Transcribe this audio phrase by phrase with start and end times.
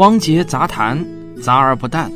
[0.00, 1.06] 汪杰杂谈，
[1.42, 2.10] 杂而不淡。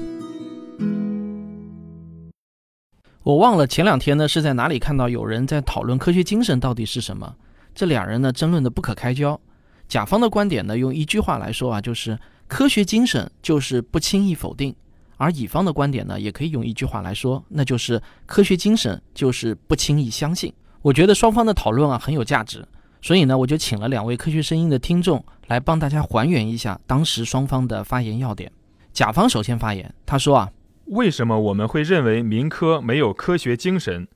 [3.22, 7.36] 我忘了前两天呢是在哪里看到有人在讨论科学精神到底是什么，
[7.74, 9.38] 这两人呢争论的不可开交。
[9.86, 14.72] 甲方的观点呢用一句话来说啊，就是科学精神就是不轻易否定；
[15.18, 20.50] 而乙方的观点呢也可以用一句话来说，那就是科学精神就是不轻易相信。
[20.80, 22.66] 我觉得双方的讨论啊很有价值，
[23.04, 28.50] 所以呢我就请了两位科学声音的听众来帮大家还原一下当时双方的发言要点。
[28.94, 30.50] 甲方首先发言，他说啊。
[30.86, 34.08] 为什么我们会认为民科没有科学精神？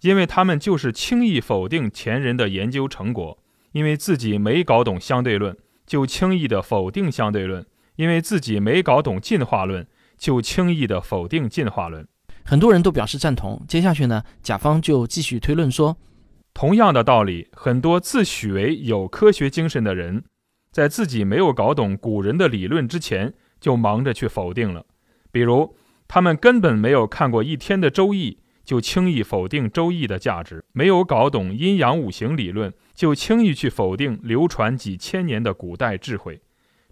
[0.00, 3.38] 因为他们就是轻易否定前人的研究成果，
[3.70, 7.62] 因为自己没搞懂相对论，就轻易的否定相对论；
[7.94, 9.86] 因为自己没搞懂进化论，
[10.18, 12.04] 就轻易的否定进化论。
[12.44, 13.62] 很多人都表示赞同。
[13.68, 15.96] 接下去呢，甲方就继续推论说，
[16.54, 20.24] 同样的道理，很多自诩为有科学精神的人，
[20.70, 24.84] 在自己没有搞懂古人的理论之前，就忙着去否定了，
[25.30, 25.76] 比如。
[26.08, 28.32] 他们根本没有看过一天的《周易》，
[28.66, 36.42] 就轻易否定《周易》的价值；没有搞懂阴阳五行理论，就轻易去否定流传几千年的古代智慧。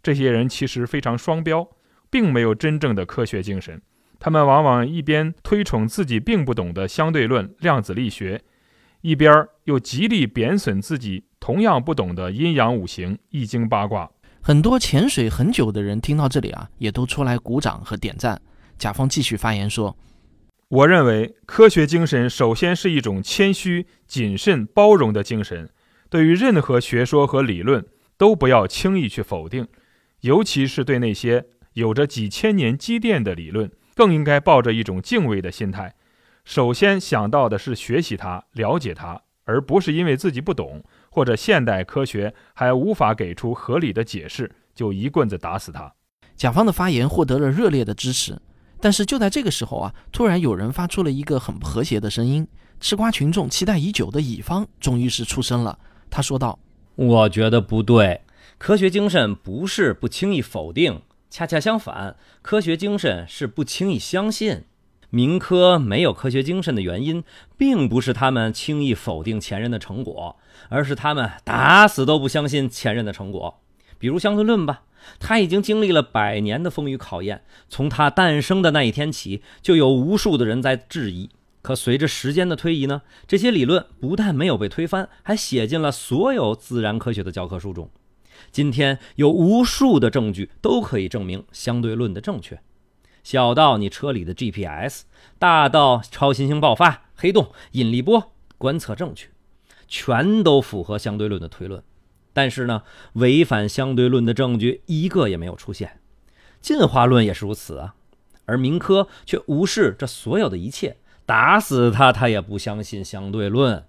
[0.03, 1.69] 这些人其实非常双标，
[2.09, 3.83] 并没有真正的科学精神。
[4.19, 8.41] 他们往往一边推崇自己并不懂的相对论、量子力学，
[9.03, 14.11] 一边又极力贬损自己同样不懂的阴阳五行、易经八卦。
[14.43, 18.41] 很多潜水很久的人听到这里啊，也都出来鼓掌和点赞。
[18.79, 19.97] 甲方继续发言说
[20.69, 25.69] ：“我认为科学精神首先是一种谦虚、谨慎、包容的精神。
[26.09, 27.85] 对于任何学说和理论，
[28.17, 29.69] 都不要轻易去否定，
[30.23, 35.95] 尤其是对那些有着几千年积淀的理论，更应该抱着一种敬畏的心态。
[36.51, 45.95] 首先想到的是学习它、了解它，而不是因为自己不懂或者现代科学还无法给出合理的解释，就一棍子打死它。”
[46.35, 48.37] 甲方的发言获得了热烈的支持。
[48.81, 52.45] 但是就在这个时候啊，突然有人发出了一个很不和谐的声音。
[52.81, 55.79] 吃瓜群众期待已久的乙方终于是出声了。
[56.11, 56.59] 他说道
[56.97, 58.23] ：“我觉得不对，
[58.59, 64.65] 科学精神不是不轻易否定，恰恰相反，科学精神是不轻易相信。
[65.11, 67.23] 民科没有科学精神的原因，
[67.59, 70.37] 并不是他们轻易否定前人的成果，
[70.69, 73.61] 而是他们打死都不相信前人的成果。
[73.99, 74.83] 比如相对论吧。”
[75.19, 81.31] 他已经经历了百年的风雨考验，从他诞生的那一天起，就有无数的人在质疑。
[81.63, 87.89] 可随着时间的推移呢，这些理论不但没有被推翻，还写进了所有自然科学的教科书中。
[88.53, 92.61] 今天有无数的证据都可以证明相对论的正确，
[93.23, 95.03] 小到你车里的 GPS，
[95.39, 99.29] 大到超新星爆发、黑洞、引力波观测证据，
[99.87, 101.83] 全都符合相对论的推论。
[102.33, 102.83] 但是呢，
[103.15, 106.01] 违反相对论的证据一个也没有出现，
[106.61, 107.95] 进化论也是如此啊。
[108.47, 113.85] 而明科却无视这所有的一切，打死他他也不相信相对论。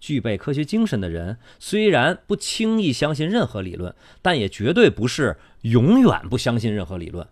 [0.00, 7.26] 具备科学精神的人虽然不轻易相信任何理论，但也绝对不是永远不相信任何理论。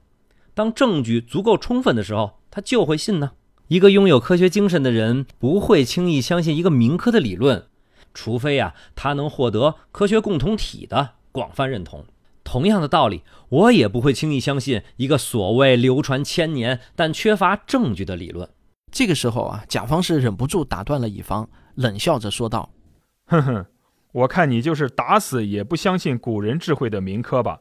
[0.60, 3.30] 当证据足够充分的时候，他就会信呢。
[3.68, 7.64] 一个拥有科学精神的人不会轻易相信一个民科的理论。
[8.12, 12.04] 除非呀，他能获得科学共同体的广泛认同。
[12.44, 18.46] 同样的道理，我也不会轻易相信一个所谓流传千年但缺乏证据的理论。
[18.92, 22.68] 这个时候啊，甲方是忍不住打断了乙方，冷笑着说道
[23.24, 23.64] ：“哼哼，
[24.12, 27.60] 我看你就是打死也不相信古人智慧的民科吧？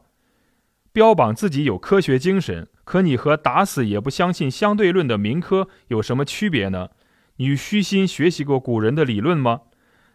[0.92, 6.88] 标榜自己有科学精神，可你和打死也不相信相对论的民科有什么区别呢？
[7.36, 9.62] 你虚心学习过古人的理论吗？”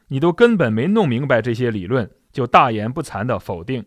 [0.10, 3.86] 你都根本没弄明白这些理论，就大言不惭的否定，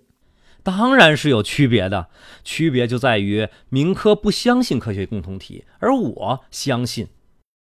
[0.64, 2.08] 当然是有区别的。
[2.42, 7.06] 区别就在于民科不相信科学共同体，而我相信。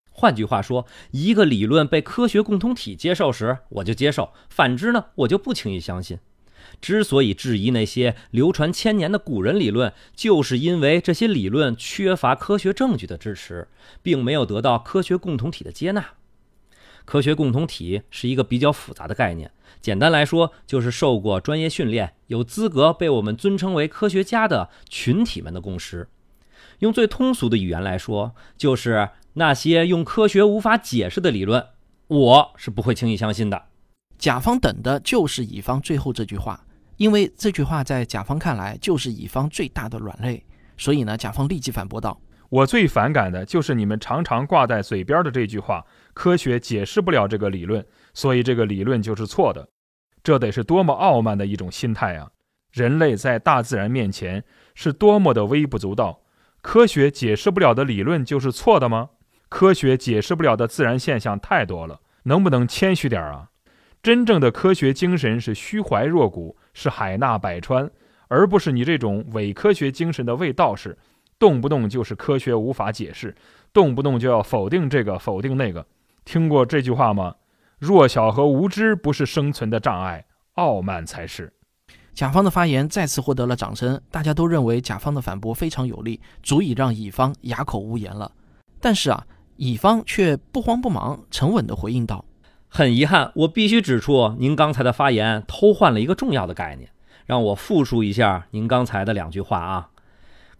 [0.09, 6.17] 换句话说，一个理论被科学共同体接受时，我就接受；反之呢，我就不轻易相信。
[6.81, 13.67] 之所以质疑那些流传千年的古人理论，就是因为这些理论缺乏科学证据的支持，
[14.01, 16.05] 并没有得到科学共同体的接纳。
[17.05, 26.09] 科学共同体是一个比较复杂的概念，简单来说就是受过专业训练、有资格被我们尊称为科学家的群体们的共识。
[26.79, 31.65] 用最通俗的语言来说，就是那些用科学无法解释的理论，
[32.07, 33.63] 我是不会轻易相信的。
[34.17, 36.65] 甲方等的就是乙方最后这句话，
[36.97, 40.43] 因为这句话在甲方看来就是乙方最大的软肋，
[40.77, 42.19] 所以呢，甲方立即反驳道。
[42.49, 49.69] 我最反感的就是你们常常挂在嘴边的这句话：科学解释不了这个理论，所以这个理论就是错的。
[50.23, 52.29] 这得是多么傲慢的一种心态啊！
[52.71, 54.43] 人类在大自然面前
[54.75, 56.21] 是多么的微不足道。
[56.61, 59.09] 科学解释不了的理论就是错的吗？
[59.49, 63.49] 科学解释不了的自然现象太多了，能不能谦虚点啊？
[64.03, 67.89] 真正的科学精神是虚怀若谷，是海纳百川，
[68.27, 70.95] 而不是你这种伪科学精神的伪道士，
[71.39, 73.35] 动不动就是科学无法解释，
[73.73, 75.83] 动不动就要否定这个否定那个。
[76.23, 77.33] 听过这句话吗？
[77.79, 81.51] 弱小和无知不是生存的障碍，傲慢才是。
[82.13, 88.31] 甲方的发言再次获得了掌声，大家都认为甲方的反驳非常有力，足以让乙方哑口无言了。
[88.79, 89.25] 但是啊，
[89.55, 92.23] 乙方却不慌不忙，沉稳地回应道
[92.69, 96.89] ：“很遗憾，我必须指出，您刚才的发言偷换了一个重要的概念。
[97.25, 99.89] 让我复述一下您刚才的两句话啊：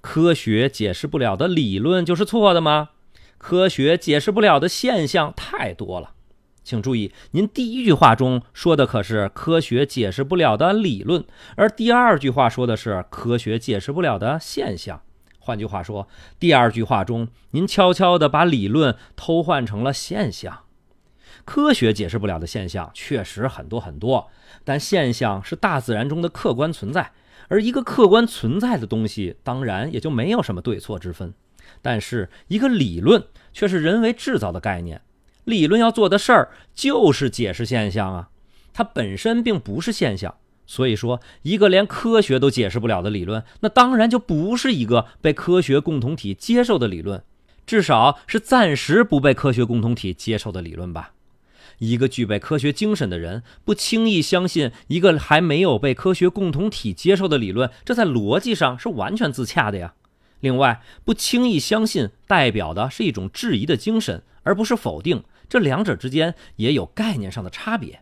[0.02, 2.90] 科学解释不了的理论就是错的吗？
[3.38, 6.12] 科学解释不了的现象太多了。”
[6.64, 11.24] 请注意，您第一句话中说的可是科学解释不了的理论，
[11.56, 15.02] 而第二句话说的是科学解释不了的现象。
[15.40, 20.64] 换句话说，第二句话中您悄悄地把理论偷换成了现象。
[21.48, 24.30] 科学解释不了的现象确实很多很多，
[24.66, 27.14] 但现象是大自然中的客观存在，
[27.48, 31.34] 而一个客观存在的东西，当然也就没有什么对错之分。
[31.82, 33.24] 但是一个理论
[33.54, 35.02] 却是人为制造的概念。
[35.46, 38.30] 理论要做的事儿就是解释现象啊，
[38.74, 40.36] 它本身并不是现象。
[40.66, 47.24] 所以说，一个连科学都解释不了的理论，那当然就不是一个被科学共同体接受的理论，
[47.66, 51.14] 至少是暂时不被科学共同体接受的理论吧。
[51.80, 59.94] 一个具备科学精神的人，不轻易相信一个还没有被科学共同体接受的理论，这在逻辑上是完全自洽的呀。
[60.40, 65.24] 另外，不轻易相信代表的是一种质疑的精神，而不是否定。
[65.50, 68.02] 这两者之间也有概念上的差别。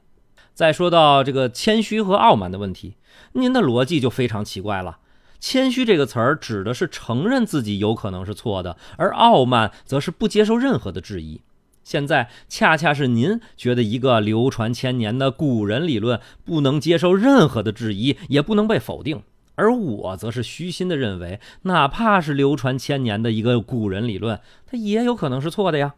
[0.54, 2.96] 再说到这个谦虚和傲慢的问题，
[3.34, 5.00] 您的逻辑就非常奇怪了。
[5.40, 11.42] 谦虚这个词儿指的是承认自己有可能是错的，而傲慢则是不接受任何的质疑。
[11.86, 19.22] 现在恰恰是您觉得一个流传千年的古人理论不能接受任何的质疑，也不能被否定，
[19.54, 25.94] 而我则是虚心的认为，哪怕是流传千年的一个古人理论，它也有可能是错的呀。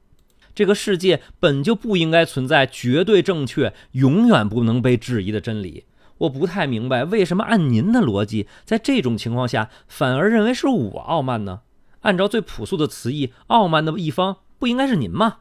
[0.53, 5.85] 这个世界本就不应该存在绝对正确、永远不能被质疑的真理。
[6.17, 11.61] 我不太明白，为什么按您的逻辑，在这种情况下反而认为是我傲慢呢？
[12.01, 15.37] 按照最朴素的词义，傲慢的一方不应该是您吗？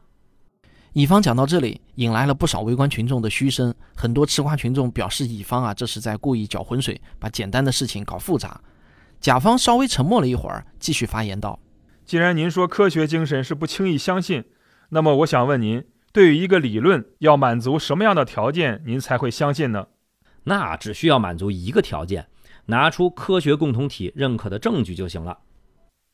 [0.97, 3.71] 乙方讲到这里，引来了不少围观群众的嘘声。
[3.95, 8.59] 很多吃瓜群众表示，乙方啊，这是在故意搅浑水，把简单的事情搞复杂。
[9.19, 11.59] 甲方稍微沉默了一会儿，继续发言道
[12.03, 14.45] ：“既然您说科学精神是不轻易相信。”
[14.89, 19.89] 那么我想问您，对于一个理论要满足什么样的条件，您才会相信呢？
[20.45, 22.25] 那只需要满足一个条件，
[22.65, 25.37] 拿出科学共同体认可的证据就行了。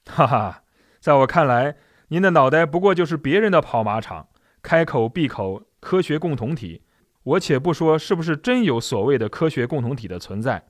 [0.08, 0.64] 哈哈，
[1.00, 1.78] 在我看来，
[2.10, 4.28] 您的脑袋不过就是别人的跑马场，
[4.64, 6.82] 开口闭口科学共同体。
[7.24, 10.66] 我且不说是不是真有所谓的科学共同体的存在，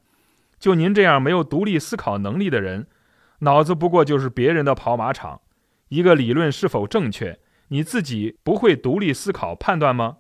[0.60, 2.86] 就您这样没有独立思考能力的人，
[3.40, 5.42] 脑子不过就是别人的跑马场。
[5.88, 7.40] 一个理论是否正确？
[7.70, 10.18] 你自己不会独立思考判断吗？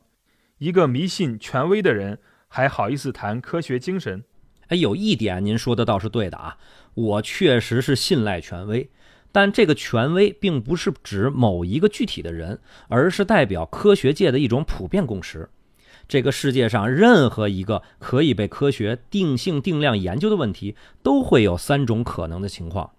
[0.58, 4.24] 一个迷信权威的人还好意思谈科学精神？
[4.70, 6.58] 哎，有一点您说的倒是对的啊，
[6.96, 8.90] 我确实是信赖权威，
[9.34, 15.50] 但这个权威并不是指某一个具体的人，而是代表科学界的一种普遍共识。
[16.08, 22.92] 这个世界上任何一个可以被科学定性定量研究的问题，都会有三种可能的情况。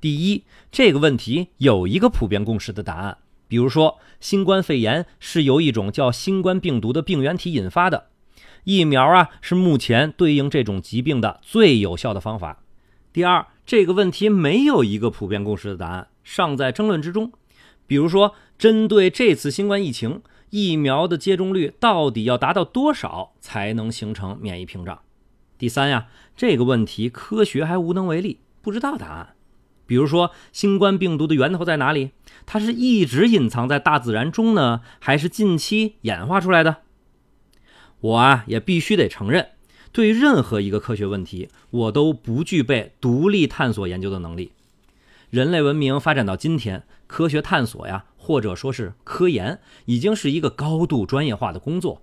[0.00, 3.18] 第一，这个问题有一个普遍共识的答案。
[3.48, 8.06] 比如说，新冠肺炎是由一种叫新冠病毒的病原体引发的，
[8.64, 12.62] 疫苗啊是目前对应这种疾病的最有效的方法。
[13.16, 17.32] 第二，这个问题没有一个普遍共识的答案，尚在争论之中。
[17.86, 20.20] 比如说，针对这次新冠疫情，
[20.50, 25.00] 疫苗的接种率到底要达到多少才能形成免疫屏障？
[25.56, 29.34] 第三呀，这个问题科学还无能为力，不知道答案。
[29.86, 32.10] 比如说，新冠病毒的源头在哪里？
[32.44, 36.82] 它是一直隐藏在大自然中呢，还是近期演化出来的？
[37.98, 39.52] 我啊，也必须得承认，
[39.96, 44.52] 对于任何一个科学问题，我都不具备独立探索研究的能力。
[45.30, 52.02] 人类文明发展到今天，科学探索呀，或者说是科研，已经是一个高度专业化的工作，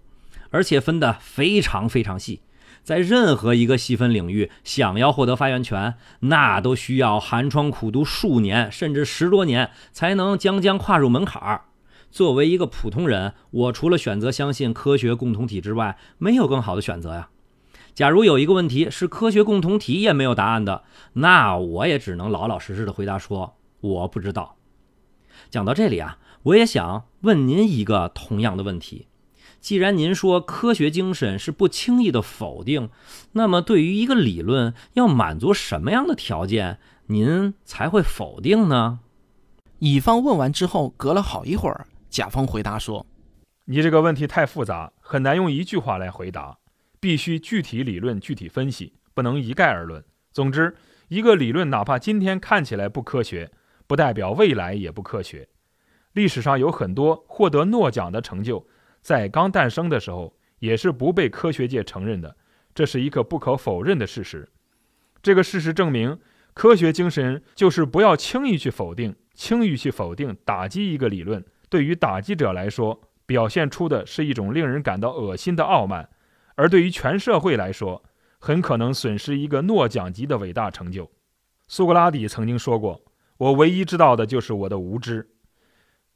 [0.50, 2.42] 而且分得非常非常细。
[2.84, 11.66] 在任何一个细分领域，想要获得发言权，那都需要寒窗苦读数年，甚至十多年，才能将将跨入门槛儿。
[12.10, 17.30] 作为一个普通人，我除了选择相信科学共同体之外，没有更好的选择呀。
[17.94, 20.84] 假如有一个问题是科学共同体也没有答案的，
[21.14, 24.56] 那我也只能老老实实的回答说我不知道。
[25.52, 29.08] 讲到这里啊，我也想问您一个同样的问题：
[29.60, 32.90] 既然您说科学精神是不轻易的否定，
[33.34, 39.00] 那么对于一个理论要满足什么样的条件，您才会否定呢？
[39.80, 43.06] 乙方问完之后，隔了好一会儿，甲方回答说
[43.66, 46.58] ：“你这个问题太复杂，很难用一句话来回答，
[47.04, 50.02] 必须具体理论具体分析，不能一概而论。
[50.32, 50.74] 总之，
[51.10, 53.52] 一个理论哪怕今天看起来不科学。”
[53.86, 55.50] 不代表未来也不科学。
[56.14, 58.66] 历史上有很多获得诺奖的成就，
[59.02, 62.38] 在刚诞生的时候也是不被科学界承认的，
[62.74, 64.48] 这是一个不可否认的事实。
[65.22, 66.18] 这个事实证明，
[66.54, 76.06] 科学精神就是不要轻易去否定，轻易去否定、打击一个理论，对于打击者来说，表现出的是一种令人感到恶心的傲慢；
[76.56, 78.04] 而对于全社会来说，
[78.40, 81.12] 很可能损失一个诺奖级的伟大成就。
[81.68, 83.02] 苏格拉底曾经说过。
[83.38, 85.28] 我唯一知道的就是我的无知，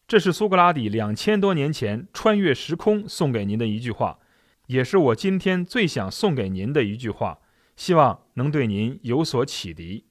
[0.07, 4.19] 这是苏格拉底两千多年前穿越时空送给您的一句话，
[4.67, 7.39] 也是我今天最想送给您的一句话，
[7.75, 10.06] 希望能对您有所启迪。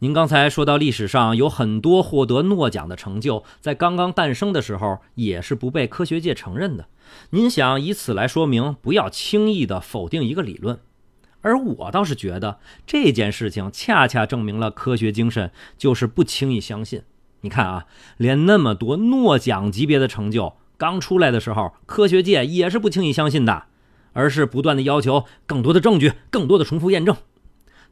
[0.00, 6.86] 您刚才说到历史上有很多获得诺奖的成就，在刚刚诞生的时候也是不被科学界承认的。
[7.30, 10.78] 您想以此来说明，不要轻易的否定一个理论。
[11.40, 17.02] 而我倒是觉得这件事情恰恰证明了科学精神就是不轻易相信。
[17.40, 17.86] 你看啊，
[18.16, 23.64] 连那么多诺奖级别的成就刚出来的时候，科学界也是不轻易相信的，
[24.12, 27.16] 而是不断的要求更多的证据、更多的重复验证。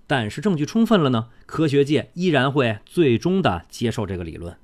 [0.07, 4.57] 但是证据充分了呢，科学界依然会最终的接受这个理论。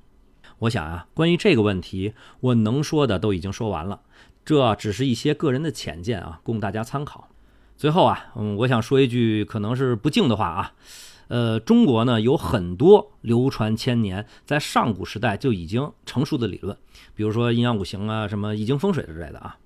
[0.60, 4.02] 我想啊，关于这个问题，我能说的都已经说完了，
[4.44, 7.28] 这只是一些个人的浅见啊，供大家参考。
[7.76, 10.72] 最后啊，嗯，我想说一句可能是不敬的话啊，
[11.26, 16.76] 呃，中国呢有很多流传千年，在上古时代就已经成熟的理论，
[17.16, 19.56] 比如说阴阳五行啊，什么易经风水之类的啊，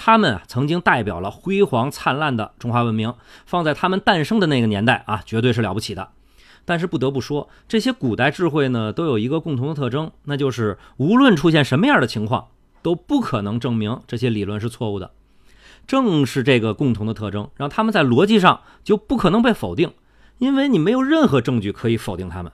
[0.00, 3.12] 他们啊曾经代表了辉煌灿烂的中华文明，
[3.44, 6.10] 放在他们诞生的那个年代啊，绝对是了不起的。
[6.64, 12.48] 但是不得不说，这些古代智慧呢，都有一个共同的特征，那就是无论出现什么样的情况，
[12.80, 15.10] 都不可能证明这些理论是错误的。
[15.86, 19.92] 正是这个共同的特征，让他们在逻辑上就不可能被否定，
[20.36, 22.52] 因为你没有任何证据可以否定他们。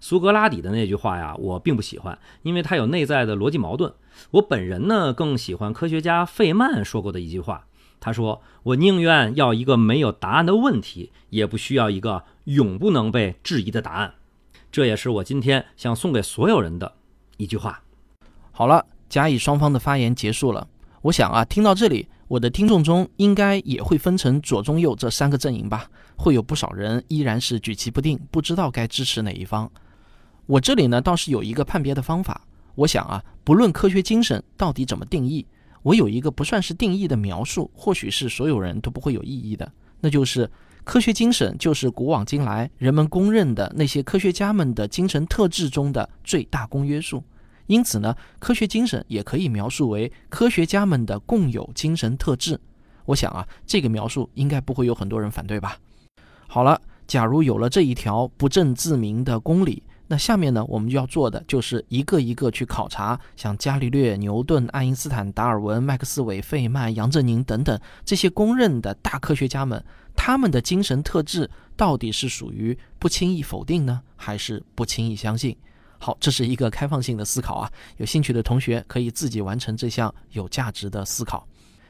[0.00, 3.92] 苏格拉底的那句话呀，我并不喜欢，因为他有内在的逻辑矛盾。
[4.32, 7.66] 我本人呢，更喜欢科学家费曼说过的一句话，
[8.00, 14.14] 他说：“我宁愿要一个没有答案的问题，也不需要一个永不能被质疑的答案。”
[14.72, 16.94] 这也是我今天想送给所有人的
[17.36, 17.82] 一句话。
[18.52, 20.66] 好了，甲乙双方的发言结束了。
[21.02, 22.08] 我想啊，听到这里。
[22.28, 29.68] 我的听众中应该也会分成左、中、右这三个阵营吧，会有不少人依然是举棋不定，不知道该支持哪一方。
[30.50, 32.44] 我这里呢倒是有一个判别的方法。
[32.74, 35.46] 我想啊，不论科学精神到底怎么定义，
[35.82, 40.50] 我有一个不算是定义的描述，或许是所有人都不会有异议的，那就是
[40.82, 47.22] 科学精神就是古往今来人们公认的那些科学家们的精神特质中的最大公约数。
[47.68, 52.60] 因此呢，科学精神也可以描述为科学家们的共有精神特质。
[53.04, 55.78] 我想啊，这个描述应该不会有很多人反对吧？
[56.48, 69.84] 好了，假如有了这一条不证自明的公理，那下面呢，我们就要做的就是一个一个去考察，像伽利略、牛顿、爱因斯坦、达尔文、麦克斯韦、费曼、杨振宁等等这些公认的大科学家们，
[70.16, 75.56] 他们的精神特质到底是属于不轻易否定呢，还是不轻易相信？
[76.00, 77.70] 好，这是一个开放性的思考啊！
[77.98, 81.46] 有兴趣的同学可以自己完成这项有价值的思考。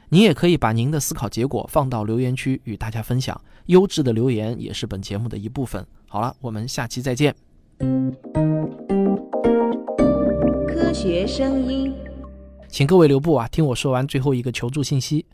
[0.09, 3.41] 您也可以把您的思考结果放到留言区与大家分享。
[3.65, 5.83] 优质的留言也是本节目的一部分。
[6.07, 7.50] 好了，我们下期再见。
[10.67, 11.91] 科学声音，
[12.67, 13.47] 请各位留步啊！
[13.47, 15.25] 听我说完最后一个求助信息。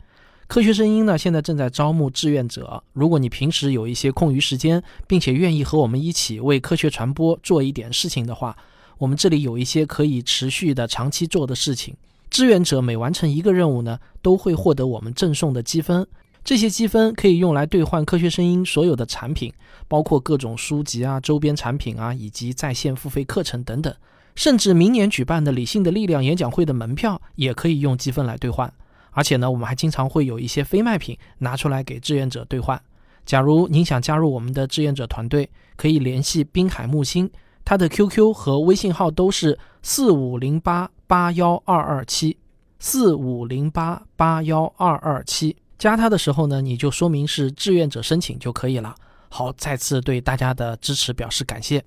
[0.46, 2.82] 科学声音呢，现在正在招募志愿者。
[2.94, 8.56] 如果你平时有一些空余时间，并且愿意和我们一起为科学传播做一点事情的话，
[8.96, 11.94] 我们这里有一些可以持续的、长期做的事情。
[12.30, 16.06] 志愿者每完成一个任务呢，都会获得我们赠送的积分。
[16.48, 19.52] 这些积分可以用来兑换科学声音所有的产品，
[19.86, 23.94] 包括各种书籍啊、周边产品啊，以及在线付费课程等等。
[24.34, 28.72] 甚至明年举办的理性的力量演讲会的门票，也可以用积分来兑换。
[29.10, 32.80] 而且呢，我们还经常会有一些非卖品拿出来给志愿者兑换。
[33.26, 37.30] 假如您想加入我们的志愿者团队，可以联系滨海木星，
[37.62, 42.38] 他的 QQ 和微信号都是四五零八八幺二二七，
[42.78, 45.54] 四五零八八幺二二七。
[45.78, 48.94] 加他的时候呢，你就说明是志愿者申请就可以了。
[49.30, 51.84] 好，再次对大家的支持表示感谢。